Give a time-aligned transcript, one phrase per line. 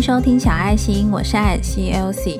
[0.00, 2.38] 收听小爱心，我是艾尔西 Elsie。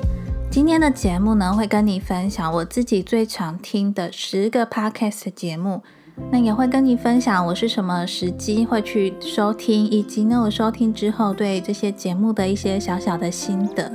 [0.49, 5.83] 今天的节目呢，会跟你分享我自己最常听的十个 podcast 节目。
[6.31, 13.91] 那也会跟你分享我是什么时机会去收听，以及呢我收听之后对这些节目的一些小小的心得。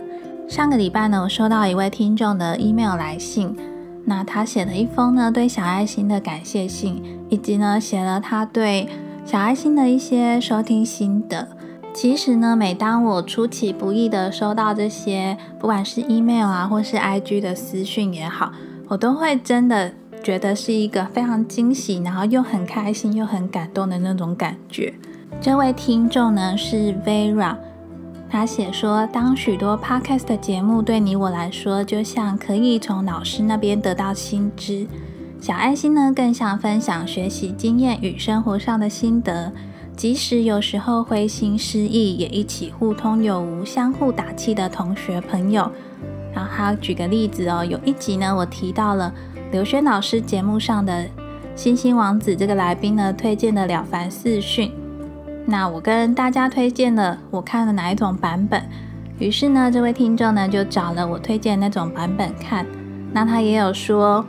[0.46, 3.56] 上个礼拜呢，我收到一位听众的 email 来信，
[4.04, 8.86] 那他写了一封呢对小爱心的感谢信，以及呢写了他对
[9.24, 11.48] 小爱心的一些收听心得。
[11.94, 18.50] 其实呢，每当我出其不意的收到这些，不管是 email 啊，或是 IG 的私讯也好，
[18.88, 24.92] 我都会真的觉得是一个非常惊喜，然后又很开心又很感动的那种感觉。
[25.40, 27.54] 这位听众呢是 Vera，
[28.28, 34.84] 他写说，当许多 podcast 的节目对你我来说，就像可以从老师那边得到新知，
[35.40, 39.52] 小爱心呢更像分享学习经验与生活上的心得。
[39.96, 45.70] 即使有时候灰心失意，也一起互通有无、相互打气的同学朋友。
[46.34, 49.14] 然后他举个例子哦，有一集呢，我提到了
[49.52, 51.06] 刘轩老师节目上的
[51.54, 54.68] 星星王子这个来宾呢，推荐的《了凡四训》。
[55.46, 58.62] 那我跟大家推荐了我看了哪一种版本，
[59.18, 62.66] 于是呢，这位听众呢就找了我推荐那种版本看。
[63.12, 64.24] 那他也有说，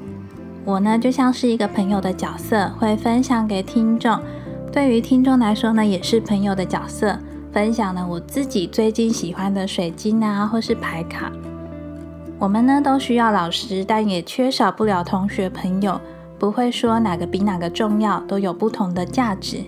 [0.63, 4.19] 我呢就像是一个朋友的角色，会分享给听众。
[4.75, 7.17] 对于听众来说呢，也是朋友的角色，
[7.53, 11.31] 分享了我自己最近喜欢的水晶啊，或是牌卡。
[12.37, 15.97] 我们呢都需要老师，但也缺少不了同学朋友。
[16.37, 19.63] 不会说哪个比哪个重要，都有不同的价值。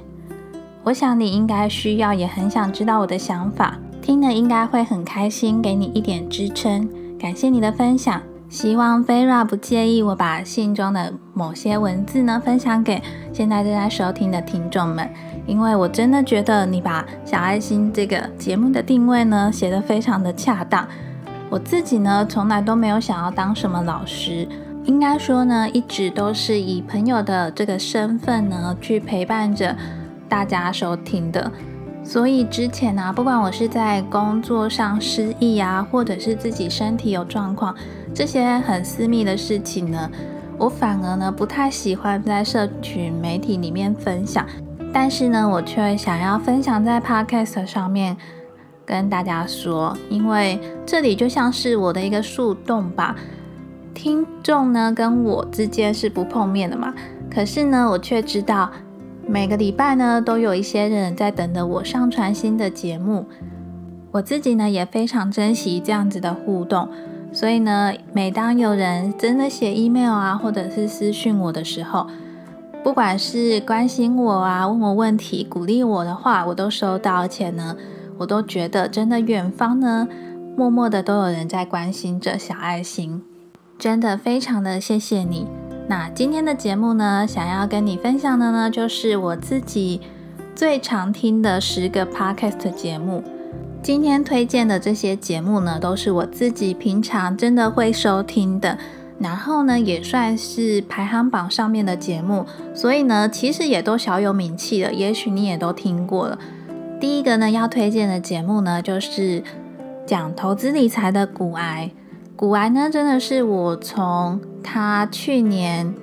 [0.83, 6.89] 我想你应该需要，也很想知道我的想法，听了应该会很开心，给你一点支撑。
[7.17, 8.21] 感谢你的分享。
[8.49, 13.01] 希望 Vera 不介意我把信中的某些文字呢分享给
[13.33, 15.07] 现在正在收听的听众们，
[15.45, 20.87] 因为我真的觉得你把小爱心这个节目的定位呢写得非常的恰当。
[21.49, 24.47] 我自己呢从来都没有想要当什么老师，
[24.85, 29.75] 应该说呢一直都是以朋友的这个身份呢去陪伴着
[30.29, 31.51] 大家收听的。
[32.01, 37.75] 所以之前呢，不管我是在工作上失意啊，或者是自己身体有状况。
[38.17, 40.09] 这些很私密的事情呢，
[40.57, 44.43] 我反而呢不太喜欢在社群媒体里面分享，
[44.91, 48.17] 但是呢，我却想要分享在 Podcast 上面
[48.83, 53.15] 跟大家说，因为这里就像是我的一个树洞吧。
[53.93, 56.91] 听众呢跟我之间是不碰面的嘛，
[57.29, 58.71] 可是呢，我却知道
[59.27, 63.27] 每个礼拜呢都有一些人在等着我上传新的节目，
[64.09, 66.89] 我自己呢也非常珍惜这样子的互动。
[67.31, 72.07] 所以呢，每当有人真的写 email 啊，或者是私讯我的时候，
[72.83, 77.75] 不管是关心我啊、问我问题、鼓励我的话，我都收到，而且呢，
[78.17, 80.07] 我都觉得真的远方呢，
[80.55, 83.21] 默默的都有人在关心着小爱心，
[83.77, 85.45] 真的非常的谢谢你。
[85.87, 90.01] 那今天的节目呢，想要跟你分享的呢，就是我自己
[90.55, 93.23] 最常听的十个 podcast 节目。
[93.87, 98.77] 今天推荐的这些节目呢，都是我自己平常真的会收听的，
[99.17, 102.45] 然后呢，也算是排行榜上面的节目，
[102.75, 106.37] 所以呢，其实也都小有名气了，也许你也都听过了。
[106.99, 109.41] 第一个呢，要推荐的节目呢，就是
[110.05, 111.89] 讲投资理财的股癌。
[112.35, 115.95] 股癌呢，真的是我从他去年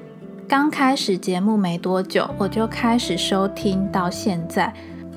[0.49, 4.73] 刚开始节目没多久，我就开始收听到现在。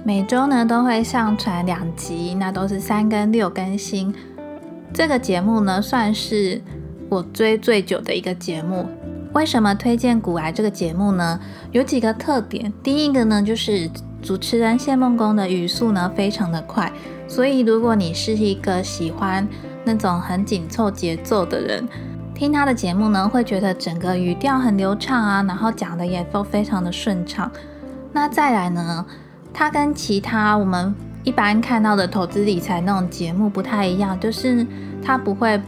[0.07, 4.16] 每周呢都会上传两集，那都是三跟六更新。
[4.94, 6.62] 这个节目呢算是
[7.09, 8.88] 我追最久的一个节目。
[9.34, 11.38] 为什么推荐《古癌》这个节目呢？
[11.73, 12.72] 有几个特点。
[12.81, 13.91] 第一个呢就是
[14.22, 16.89] 主持人谢梦工的语速呢非常的快，
[17.28, 19.45] 所以如果你是一个喜欢
[19.84, 21.85] 那种很紧凑节奏的人，
[22.34, 27.51] 听他的节目呢会觉得整个语调很流畅啊，然后讲的也都非常的顺畅。
[28.13, 29.06] 那再来呢？
[29.59, 30.94] 它跟其他我们
[31.24, 34.63] 一般看到的投资理财那种节目不太一样，就是
[35.01, 35.59] 它不会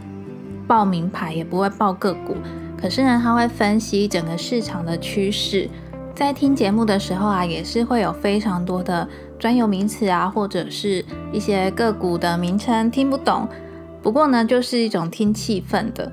[0.64, 2.36] 报名牌，也不会报个股，
[2.80, 5.68] 可是呢，它会分析整个市场的趋势。
[6.14, 9.08] 在听节目的时候啊，也是会有非常多的
[9.40, 13.48] 专有名词啊，或者是一些个股的名称听不懂。
[14.00, 16.12] 不过呢，就是一种听气氛的。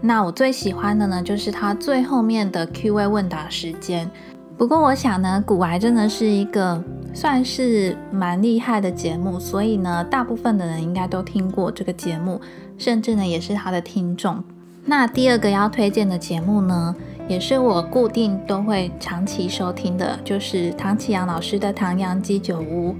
[0.00, 4.10] 那我最喜欢的呢，就是它最后面的 Q&A 问答时间。
[4.58, 6.82] 不过我想呢，古癌真的是一个。
[7.14, 12.40] 算是蛮厉害的节目，所以呢，大部分的人应该都听过这个节目，
[12.78, 14.42] 甚至呢也是他的听众。
[14.84, 16.94] 那第二个要推荐的节目呢，
[17.28, 22.92] 也是我固定都会长期收听的，就是唐启阳老师的《唐阳鸡酒屋》。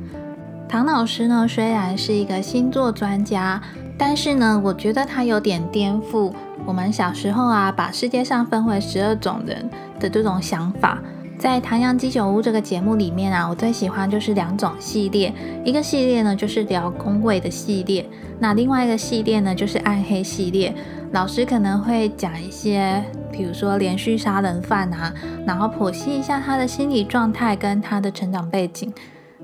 [0.68, 3.60] 唐老师呢，虽然是一个星座专家，
[3.98, 6.32] 但是呢，我觉得他有点颠覆
[6.64, 9.68] 我们小时候啊，把世界上分为十二种人
[9.98, 11.02] 的这种想法。
[11.42, 15.34] 在《唐阳鸡酒屋》这个节目里面啊，我最喜欢就是两种系列，
[15.64, 18.08] 一个系列呢就是聊宫位的系列，
[18.38, 20.72] 那另外一个系列呢就是暗黑系列。
[21.10, 25.12] 老师可能会讲一些，比如说连续杀人犯啊，
[25.44, 28.92] 然后剖析一下他的心理状态跟他的成长背景。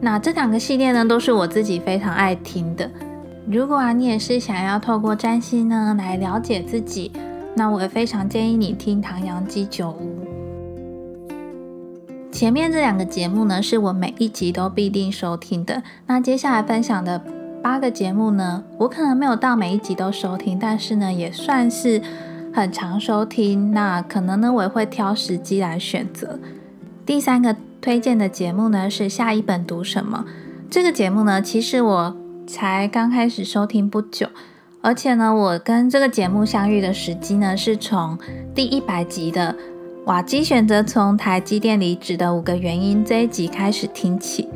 [0.00, 2.88] 那这两个系列呢，都是我自己非常爱听的。
[3.44, 7.10] 如果啊你也是想要透过占星呢来了解自己，
[7.56, 10.24] 那我也非常建议你听《唐阳鸡酒屋》。
[12.38, 15.82] 前面这两个节目呢，是我每一集都必定收听的。
[16.06, 17.20] 那接下来分享的
[17.60, 22.00] 八个节目呢，我可能没有到每一集都收听，但是呢，也算是
[22.54, 23.72] 很常收听。
[23.72, 26.38] 那可能呢，我也会挑时机来选择。
[27.04, 30.24] 第三个推荐的节目呢，是下一本读什么？
[30.70, 34.28] 这个节目呢，其实我才刚开始收听不久，
[34.80, 38.16] 而且呢，我跟这个节目相遇的时机呢，是从
[38.54, 39.56] 第一百集的。
[40.08, 44.48] 瓦基选择从台积电离职的五个原因这一集开始听起，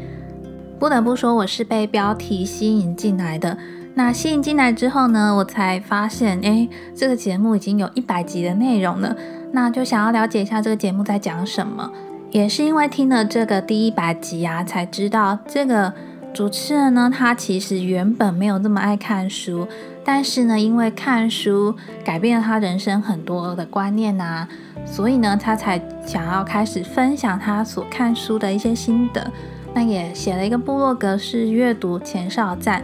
[0.79, 3.59] 不得不说我是被标题吸引进来的。
[3.93, 6.67] 那吸引进来之后呢，我才发现，哎，
[6.97, 9.15] 这个节目已经有一百集的内容了。
[9.53, 11.93] 那就想要了解一下这个节目在讲什么。
[12.31, 15.93] 也是因为听了这个第一百集啊，才知道这个
[16.33, 19.69] 主持人呢，他其实原本没有这么爱看书，
[20.05, 24.49] 但是呢，因为看书改变了他人生很多的观念啊。
[24.85, 29.31] 所以呢，他才想要开始分享他所看书的一些心得。
[29.73, 32.83] 那也写了一个部落格，是阅读前哨站。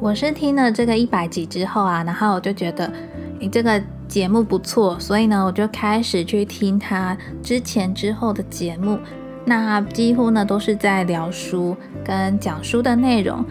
[0.00, 2.92] 我是听了这个一百集之后啊，然后我就觉得
[3.38, 8.98] 你这个节目不错，所以呢，我就开始去听他之前之后的节目。
[9.44, 13.44] 那几乎呢都是在聊书跟讲书的内容。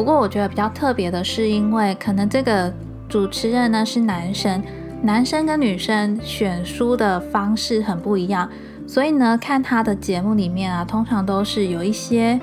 [0.00, 2.72] 不过我觉得比较特别的是，因为可能这个
[3.06, 4.62] 主持人呢是男生。
[5.02, 8.48] 男生跟女生选书的方式很不一样，
[8.86, 12.40] 所以呢，看他的节目里面啊，通常都是有一些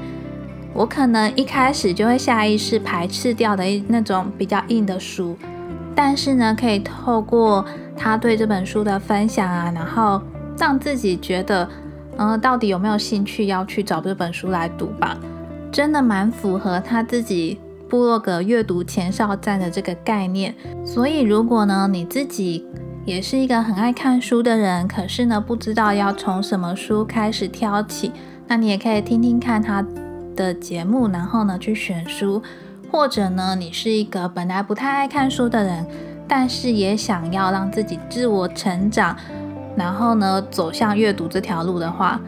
[0.75, 5.36] 我可能一开始就会下意识排斥掉的那种比较硬的书，
[5.95, 7.65] 但是呢，可以透过
[7.95, 10.21] 他对这本书的分享啊，然后
[10.59, 11.68] 让自己觉得，
[12.18, 15.18] 嗯，到底有没有兴趣要去找这本书来读吧，
[15.71, 17.59] 真的蛮符合他自己。
[17.89, 20.53] 部落格阅读前哨站的这个概念，
[20.85, 22.65] 所以如果呢你自己
[23.05, 28.11] 也是一个很爱看书的人，可是呢不知道要从什么书开始挑起，
[28.45, 29.81] 那你也可以听听看他
[30.35, 32.43] 的节目，然后呢去选书，
[32.91, 35.87] 或者呢你是一个本来不太爱看书的人，
[36.27, 39.15] 但是也想要让自己自我成长，
[39.77, 42.19] 然后呢走向阅读这条路的话，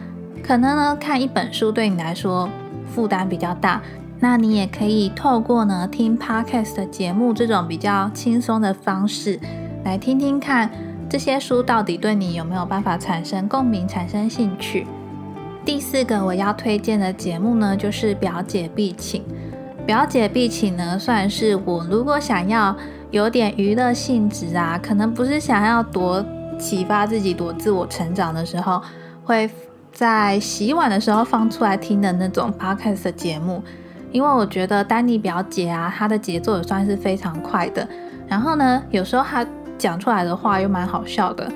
[0.42, 2.48] 可能呢看一本书对你来说
[2.92, 3.80] 负担比较大。
[4.18, 9.40] 那你也可以透过呢听 podcast 的节目这种比较轻松的方式，
[9.84, 10.70] 来听听看
[11.08, 14.86] 这些书到底对你有没有办法产生共鸣、产生兴趣。
[15.64, 19.22] 第四个我要推荐的节目呢，就是表姐必请。
[19.86, 22.76] 表姐必请呢，算是我如果想要
[23.10, 26.24] 有点娱乐性质啊，可能不是想要多
[26.58, 28.80] 启发自己、多自我成长的时候，
[29.24, 29.50] 会
[30.00, 33.62] 在洗碗的时候放出来听的那种 podcast 的节目。
[34.10, 37.86] 因为我觉得丹尼表姐啊，她的节奏也算是非常快的。
[38.26, 39.44] 然后呢，有时候她
[39.76, 41.52] 讲出来的话又蛮好笑的。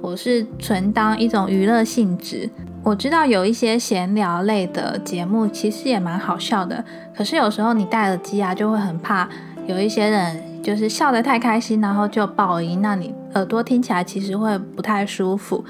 [0.00, 2.48] 我是纯当一种娱乐性质。
[2.84, 6.84] 我知道有一些闲聊类的节目其实也蛮好笑的，
[7.16, 9.28] 可是有时候你戴耳机啊，就会很怕
[9.66, 15.64] 有一些人就是笑得太开心，然后就爆音，那你耳朵听起来其实会不太舒服。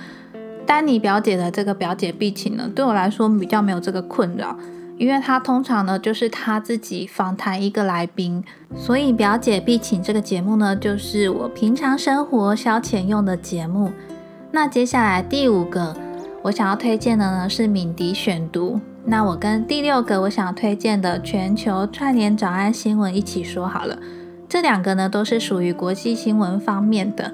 [0.69, 4.55] 丹尼表姐的这个表姐必请呢，对我来说比较没有这个困扰。
[4.99, 8.45] 因为他通常呢，就是他自己访谈一个来宾，
[8.77, 13.91] 所以表姐必请这个节目呢，就是我平常生活消遣用的节目。
[14.51, 15.97] 那接下来第五个
[16.43, 18.79] 我想要推荐的呢是敏迪选读。
[19.07, 23.99] 那我跟第六个我想要推荐的全球串联早安新闻一起说好了，
[24.47, 27.33] 这两个呢都是属于国际新闻方面的。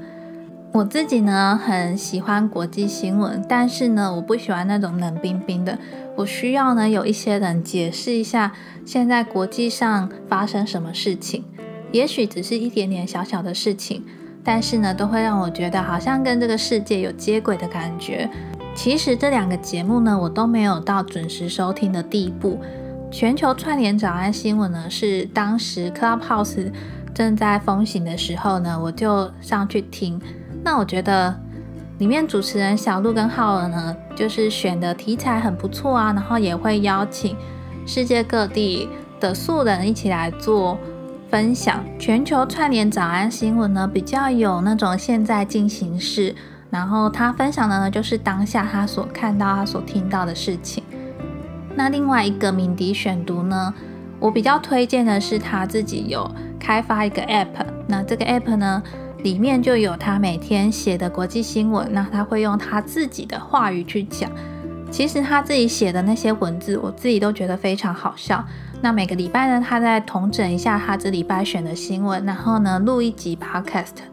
[0.74, 5.78] 我自己呢很喜欢国际新闻，但是呢我不喜欢那种冷冰冰的。
[6.16, 8.52] 我需要呢有一些人解释一下
[8.84, 11.44] 现在国际上发生什么事情，
[11.92, 14.02] 也许只是一点点小小的事情，
[14.42, 18.28] 但是呢都会让我觉得好像跟这个世界有接轨的感觉。
[18.74, 22.58] 其实这两个节目呢我都没有到准时收听的地步。
[23.12, 26.72] 全球串联早安新闻呢是当时 Clubhouse
[27.14, 30.20] 正在风行的时候呢我就上去听。
[30.64, 31.38] 那我觉得
[31.98, 37.36] 里面主持人小鹿跟浩儿呢，就是选的题材很不错啊，然后也会邀请
[37.86, 38.88] 世界各地
[39.20, 40.78] 的素人一起来做
[41.30, 41.84] 分享。
[41.98, 46.34] 全球串联早安新闻呢，比较有那种现在进行式，
[46.70, 50.82] 然后他分享的呢就是当下他所看到、他所听到的事情。
[51.76, 53.74] 那另外一个敏迪选读呢，
[54.18, 56.28] 我比较推荐的是他自己有
[56.58, 58.82] 开发一个 App，那这个 App 呢
[59.24, 64.30] 里面就有他每天写的国际新闻，那他会用他自己的话语去讲。
[64.90, 68.44] 其实他自己写的那些文字，我自己都觉得非常好笑。
[68.82, 74.04] 那每个礼拜呢，他在统整一下他这礼拜选的新闻，然后呢录一集 Podcast。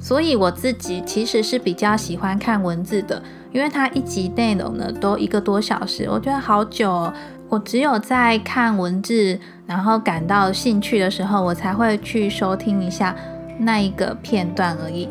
[0.00, 3.22] 所以我自己其实是比较喜欢看文字的，
[3.52, 7.12] 因为它一集内容呢都一个多小时，我觉得好久。
[7.48, 13.16] 我只有在看文字，然后感到兴趣的时候，我才会去收听一下
[13.58, 15.08] 那一个片段而已。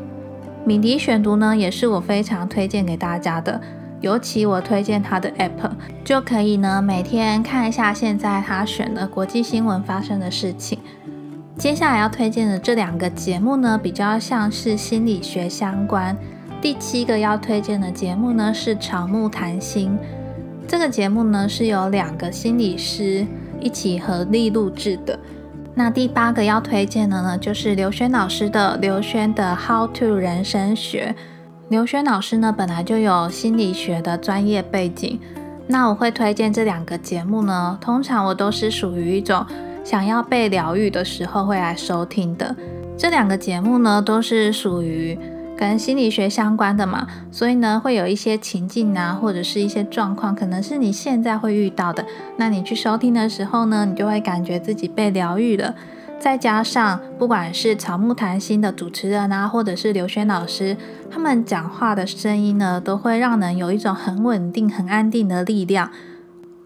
[0.66, 3.62] 敏迪选读呢，也是我非常推荐给大家的。
[4.00, 5.72] 尤其我推荐他的 App，
[6.04, 10.78] 就可以呢每天看一下现在他选的国际新闻发生的事情。
[11.58, 16.16] 接下来要推荐的这两个节目呢，比较像是心理学相关。
[16.62, 19.98] 第七个要推荐的节目呢是草木谈心，
[20.68, 23.26] 这个节目呢是由两个心理师
[23.60, 25.18] 一起合力录制的。
[25.78, 31.16] 那第八个要推荐的呢，就是刘轩老师的刘轩的 How to 人生学。
[31.70, 35.20] 刘轩老师呢，本来就有心理学的专业背景。
[35.68, 39.46] 那我会推荐这两个节目呢，通常我都是属于一种
[39.84, 42.56] 想要被疗愈的时候会来收听的。
[42.98, 45.16] 这两个节目呢，都是属于
[45.58, 52.06] 跟心理学相关的嘛，所以呢，会有一些情境啊，或者是一些状况，可能是你现在会遇到的。
[52.38, 55.74] 那你去收听的时候呢，你就会感觉自己被疗愈了。
[56.20, 60.76] 再加上，不管是草木谈心的主持人啊，或者是刘轩老师，
[61.12, 65.92] 他们讲话的声音呢，都会让人有一种很稳定、很安定的力量。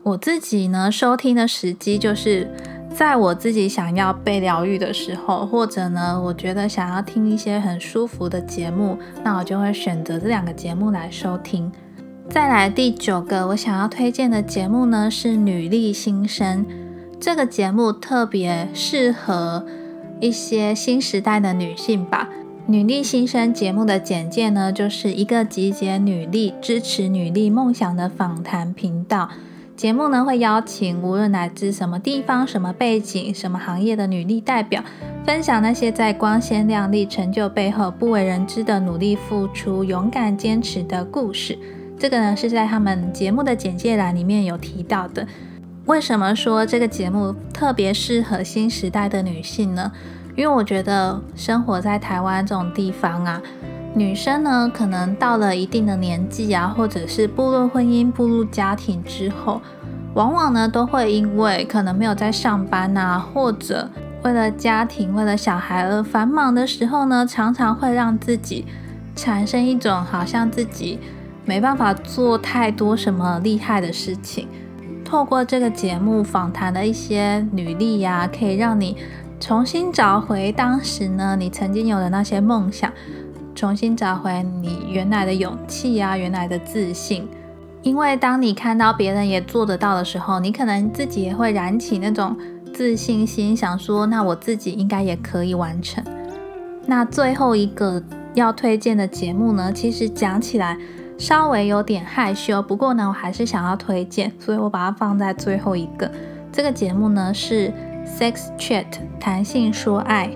[0.04, 2.50] 我自己呢，收听的时机就是
[2.94, 11.72] 在我自己想要被疗愈的时候，或者呢，我觉得想要听一些很舒服的节目，那我就会选择这两个节目来收听。
[12.30, 16.66] 再来第九个，我想要推荐的节目呢，是《女力新生》。
[17.20, 19.66] 这个节目特别适合
[20.20, 22.30] 一些新时代的女性吧。
[22.68, 29.30] 女力新生节目的简介呢，就是一个集结女力、支持女力梦想的访谈频道。
[29.82, 34.84] 节目呢会邀请无论来自什么地方、什么背景、什么行业的女力代表，
[35.26, 41.58] 分享那些在光鲜亮丽成就背后不为人知的努力付出、勇敢坚持的故事。
[41.98, 45.26] 这个呢是在他们节目的简介栏里面有提到的。
[45.88, 49.92] 为什么说这个节目特别适合新时代的女性呢？
[50.36, 53.42] 因为我觉得生活在台湾这种地方啊，
[53.94, 59.62] 女生呢可能到了一定的年纪啊，或者是步入婚姻、步入家庭之后，
[60.14, 63.90] 往往呢都会因为可能没有在上班啊，或者
[64.24, 68.66] 为了家庭、为了小孩而繁忙的时候呢，常常会让自己
[69.14, 70.98] 产生一种好像自己
[71.44, 74.48] 没办法做太多什么厉害的事情。
[75.04, 78.96] 透过这个节目访谈的一些履历呀，可以让你
[79.38, 82.90] 重新找回当时呢你曾经有的那些梦想，
[83.62, 87.30] 重新找回你原来的勇气呀，原来的自信。
[87.84, 92.36] 因为当你看到别人也做得到的时候，你可能自己也会燃起那种
[92.74, 96.04] 自信心，想说那我自己应该也可以完成。
[96.88, 98.02] 那最后一个
[98.34, 100.76] 要推荐的节目呢，其实讲起来。
[101.20, 106.10] 稍微有点害羞，不过呢，我还是想要推荐，所以我把它放在最后一个。
[106.52, 107.72] 这个节目呢是
[108.08, 108.88] Sex Chat
[109.20, 110.32] 谈性说爱，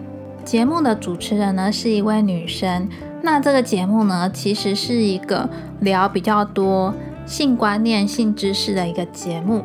[0.46, 2.88] 节目的主持人呢是一位女生。
[3.24, 5.50] 那这个节目呢其实是一个
[5.80, 6.94] 聊比较多
[7.26, 9.64] 性观念、性知识的一个节目。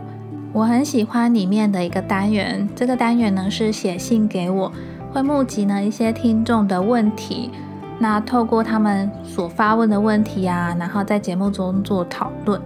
[0.54, 4.72] 我很喜欢里面的一个单元，这个单元呢是写信给我，
[5.12, 7.50] 会募集呢一些听众的问题。
[7.98, 12.58] 那透过他们所发问的问题啊，然后在节目中做讨论。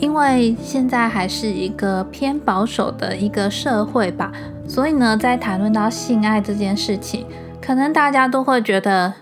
[0.00, 4.32] 因为现在还是一个偏保守的一个社会吧，
[4.66, 7.24] 所以呢，在谈论到性爱这件事情，
[7.64, 9.14] 可能大家都会觉得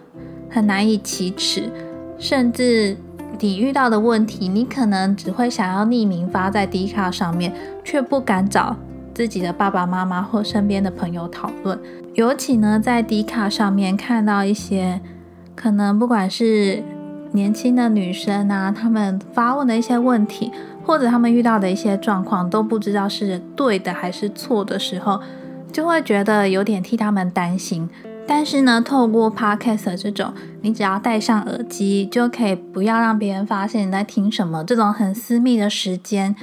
[0.51, 1.71] 很难以启齿，
[2.19, 2.97] 甚至
[3.39, 7.53] 你遇到的问题，你可能只会想要匿名发在 D 卡上面，
[7.85, 8.75] 却不敢找
[9.15, 11.79] 自己的爸爸妈妈或身边的朋友讨论。
[12.15, 15.01] 尤其呢，在 D 卡上面看到一些。
[15.55, 16.83] 可能不管是
[17.33, 20.51] 年轻的女生啊，她们发问的一些问题，
[20.83, 25.21] 或者她们遇到的一些状况，都不知道是对的还是错的时候，
[25.71, 27.89] 就会觉得有点替他们担心。
[28.27, 36.35] 但是呢，透过 podcast 这种，你只要戴上耳机，就可以不要让别人发现你在听什么，这种很私密的时间，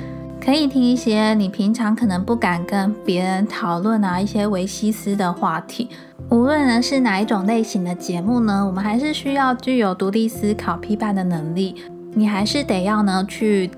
[0.43, 5.89] 可以听一些你平常可能不敢跟别人讨论啊一些维西斯的话题。
[6.29, 11.75] 无论呢是哪一种类型的节目呢，我们还是需要具有独立思考、批判的能力。
[12.13, 13.71] 你还是得要呢去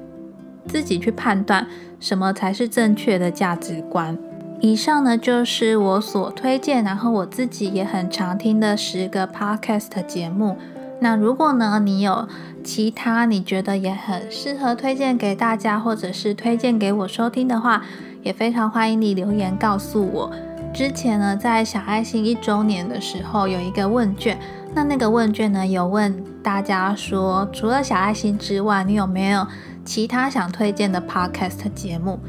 [0.68, 1.66] 自己去判断
[2.00, 4.18] 什么才是正确的价值观。
[4.64, 10.56] 以上呢就是我所推荐，然后我自己也很常听的十个 podcast 节目。
[11.00, 12.28] 那如果呢你有
[12.64, 17.82] 其他你觉得也很适合推荐给大家，或者是推荐给我收听的话，
[18.22, 20.32] 也非常欢迎你留言告诉我。
[20.72, 24.38] 之前呢在小爱心一周年的时候有一个问卷，
[24.76, 29.48] 那那个问卷呢有问大家说，除了小爱心之外，你有没有
[29.84, 32.20] 其他想推荐的 podcast 节目？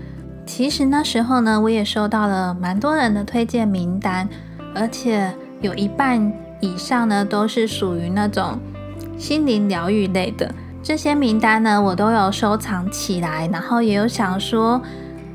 [0.54, 4.28] 其实那时候呢，我也收到了蛮多人的推荐名单，
[4.74, 6.30] 而且有一半
[6.60, 8.60] 以上呢都是属于那种
[9.16, 10.54] 心灵疗愈类的。
[10.82, 14.78] 这些名单呢，我都有收藏起来，然后也有想说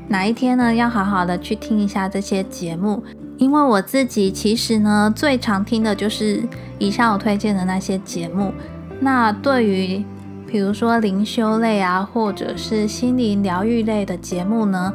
[0.06, 3.02] 哪一天呢要好好的去听一下这些节目，
[3.38, 6.40] 因为我自己其实呢最常听的就是
[6.78, 8.54] 以上我推荐的那些节目。
[9.00, 10.04] 那对于
[10.50, 14.92] 比如说灵修类啊，或者是心灵疗愈类的节目呢，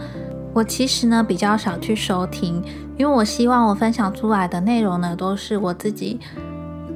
[0.51, 2.61] 我其实呢比较少去收听，
[2.97, 6.19] 因为我希望我分享出来的内容呢都是我自己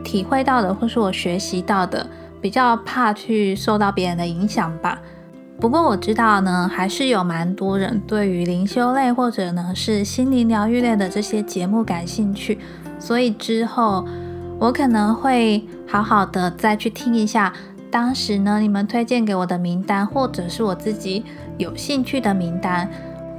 [0.04, 2.10] 体会到的，或是我学习到的，
[2.42, 5.00] 比较怕去受到别人的影响吧。
[5.60, 12.58] 不过我知道呢，还是有蛮多人对于灵修类或者呢是心灵疗愈类的这些节目感兴趣，
[12.98, 14.04] 所以之后
[14.60, 17.54] 我可能会好好的再去听一下。
[17.90, 21.24] 当时呢，你们推荐给我的名单，或者是我自己
[21.58, 22.90] 有兴趣的名单，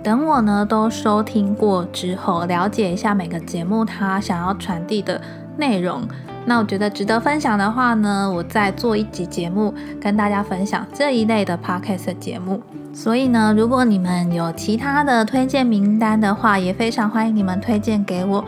[0.02, 5.20] 等我呢都收听过之后，了解一下每个节目它想要传递的
[5.56, 6.02] 内容。
[6.46, 12.62] 那我觉得值得分享的话呢，我再做一集节目跟大家分享这一类的 podcast 节目。
[12.94, 18.42] 所以呢，如果你们有其他的推荐名单的话，也非常欢迎你们推荐给我。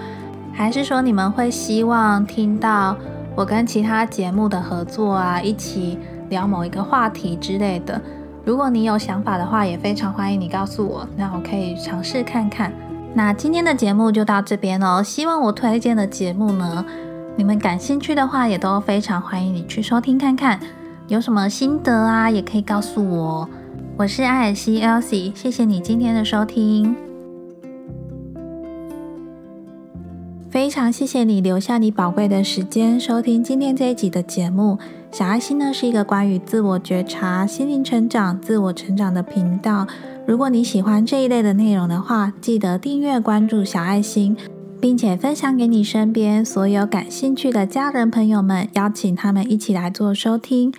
[0.52, 2.96] 还是说你们会希望听到？
[3.36, 8.00] 我跟其他节目的合作啊，一起聊某一个话题之类的。
[8.44, 12.72] 如果你有想法的话，也非常欢迎你告诉我，那我可以尝试看看。
[13.14, 15.02] 那今天的节目就到这边哦。
[15.02, 16.84] 希望我推荐的节目呢，
[17.36, 20.60] 你们感兴趣的话，也都非常欢迎你去收听看看。
[21.08, 23.48] 有什么心得啊，也可以告诉我。
[23.96, 27.09] 我是艾尔西 Elsie，谢谢你今天的收听。
[30.70, 34.78] 非常谢谢你留下你宝贵的时间收听今天这一集的节目。
[35.10, 39.84] 小爱心呢是一个关于自我觉察、心灵成长、自我成长的频道。
[40.28, 44.36] 如果你喜欢这一类的内容的话，记得订阅关注小爱心，
[44.80, 50.72] 并且分享给你身边所有感兴趣的家人朋友们，邀请他们一起来做收听。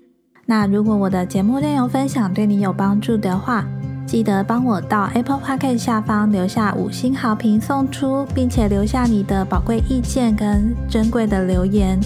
[0.45, 3.67] 那如果我的节目内容分享对你有帮助的话，
[4.11, 11.97] 记得帮我到 Apple Podcast 下方留下五星好评送出，并且留下你的宝贵意见跟珍贵的留言。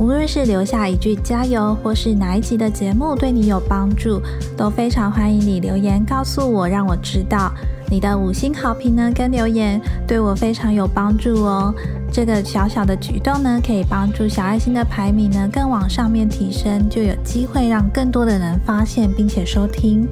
[0.00, 4.20] 无论是留下一句加油，或是哪一集的节目对你有帮助，
[4.56, 7.52] 都非常欢迎你留言告诉我，让我知道
[7.88, 11.72] 你的五星好评呢跟留言对我非常有帮助哦。
[12.10, 20.04] 这个小小的举动呢，可以帮助小爱心的排名呢更往上面提升，就有机会让更多的人发现并且收听。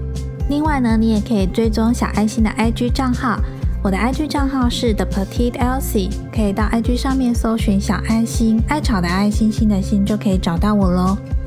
[0.48, 3.38] 另外呢，你也可以追踪小爱心的 IG 账号，
[3.82, 11.16] 我的 IG 账号是 The Petite Elsie，可以到 IG 上面搜寻小爱心，爱草的爱心心的心就可以找到我喽。